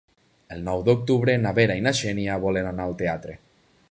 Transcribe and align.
El 0.53 0.63
nou 0.67 0.79
d'octubre 0.87 1.35
na 1.43 1.51
Vera 1.59 1.77
i 1.81 1.85
na 1.89 1.95
Xènia 2.01 2.39
volen 2.47 2.73
anar 2.73 2.87
al 2.91 2.99
teatre. 3.05 3.37